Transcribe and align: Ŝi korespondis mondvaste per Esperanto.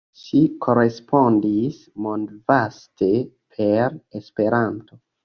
Ŝi 0.19 0.39
korespondis 0.65 1.77
mondvaste 2.05 3.11
per 3.59 3.93
Esperanto. 4.23 4.99